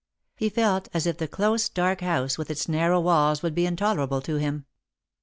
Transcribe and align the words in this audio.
He 0.35 0.49
felt 0.49 0.89
as 0.95 1.05
if 1.05 1.19
the 1.19 1.27
close 1.27 1.69
dark 1.69 2.01
house 2.01 2.35
with 2.35 2.49
its 2.49 2.67
narrow 2.67 2.99
walls 2.99 3.43
would 3.43 3.53
be 3.53 3.67
intolerable 3.67 4.19
to 4.23 4.37
him. 4.37 4.65